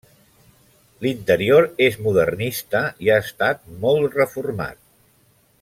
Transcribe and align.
L'interior 1.05 1.67
és 1.89 1.99
modernista 2.07 2.83
i 3.07 3.13
ha 3.17 3.21
estat 3.27 3.63
molt 3.87 4.21
reformat. 4.23 4.85